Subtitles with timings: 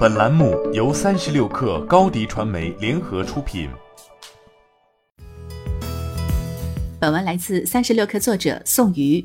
[0.00, 3.68] 本栏目由三十六氪高低传媒联合出品。
[6.98, 9.22] 本文来自三十六氪作者宋瑜。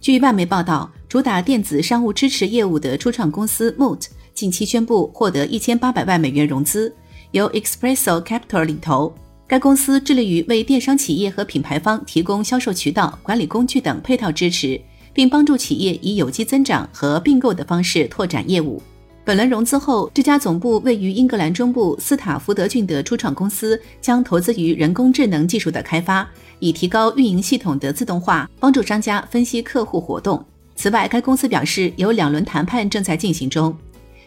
[0.00, 6.90] 据外媒报道，主打电子商务支持业务的初创公司 Moot 近期宣布获得一千八百万美元融资，
[7.32, 9.14] 由 Expresso Capital 领投。
[9.46, 14.80] 该公司致力于为电商企业和品牌方提供销售渠道、管理工具等配套支持，
[15.12, 18.82] 并帮助企业以有机增长和并购的方式拓展业务。
[19.24, 30.44] 本轮融资后，这家总部位于英格兰中部斯塔福德郡的初创公司将投资于人工智能技术的开发，以提高运营系统的自动化，帮助商家分析客户活动。
[30.76, 33.74] 此外，该公司表示有两轮谈判正在进行中。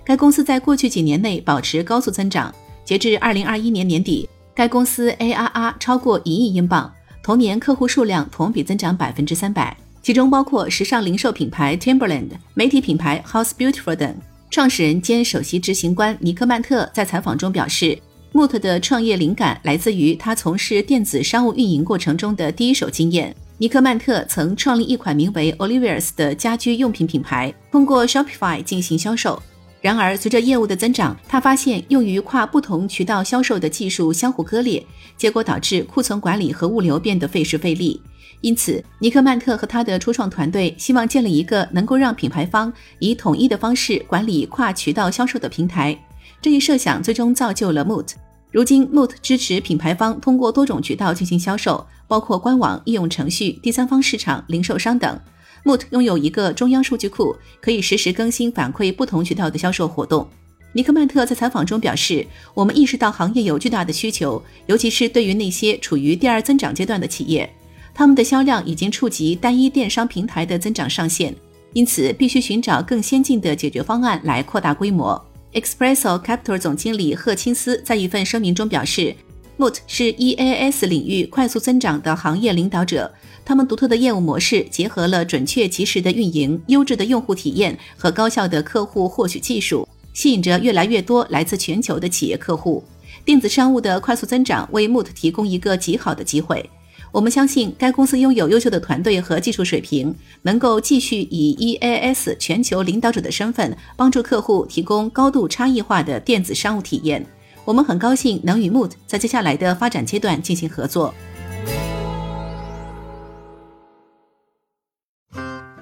[0.03, 2.51] 该公司在过去几年内保持高速增长，
[2.83, 14.15] 截至二零二一年年底，该公司 ARR 超过一亿英镑，同年客户数量同比增长百分之三百，其中包括时尚零售品牌 Timberland、媒体品牌 House Beautiful 等。
[14.49, 17.97] 创始人兼首席执行官尼克曼特在采访中表示
[18.33, 23.35] ，Moot 的创业灵感来自于他从事电子商务运营过程中的第一手经验。
[23.57, 29.41] 尼克曼特曾创立一款名为 Olivers 的家居用品品牌，通过 Shopify 进行销售。
[29.79, 38.01] 然而，随着业务的增长，他发现用于跨不同渠道销售的技术相互割裂，结果导致库存管理和物流变得费时费力。
[38.41, 45.97] 因此，尼克曼特和他的初创团队希望建立一个能够让品牌方以统一的方式管理跨渠道销售的平台。
[46.41, 48.11] 这一设想最终造就了 Moot。
[48.51, 55.19] 如今，Moot 支持品牌方通过多种渠道进行销售，包括官网、应用程序、第三方市场、零售商等。
[55.63, 60.27] Moot 拥有一个中央数据库，可以实时更新反馈不同渠道的销售活动。
[60.73, 67.49] 尼克曼特在采访中表示：“我们意识到行业有巨大的需求，尤其是对于那些处于第二增长阶段的企业。”
[67.95, 71.33] 他们的销量已经触及单一电商平台的增长上限，
[71.73, 75.19] 因此必须寻找更先进的解决方案来扩大规模。
[75.53, 79.15] Expresso Capital 总经理赫钦斯在一份声明中表示
[79.57, 83.13] ，Moot 是 EAS 领域快速增长的行业领导者。
[83.43, 92.83] 他们独特的业务模式结合了准确及时的运营、优质的用户体验和高效的客户获取技术，吸引着越来越多来自全球的企业客户。
[93.23, 96.69] 电子商务的快速增长为 Moot 提供一个极好的机会。
[97.13, 107.25] 我们相信该公司拥有优秀的团队和技术水平，能够继续以 EAS 全球领导者的身份，帮助客户提供高度差异化的电子商务体验。
[107.67, 111.13] 我们很高兴能与 Moot 在接下来的发展阶段进行合作。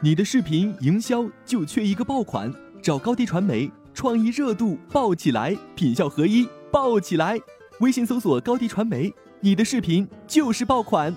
[0.02, 2.52] 你的视频营销就缺一个爆款，
[2.82, 7.40] 找高低传媒，创意热度爆起来，品效合一爆起来。
[7.82, 9.14] 微信搜索高低传媒。
[9.42, 11.16] 你的视频就是爆款。